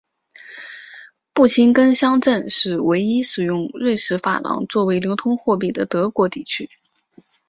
[1.31, 6.67] 布辛根乡镇是唯一的使用瑞士法郎作为流通货币的德国地区。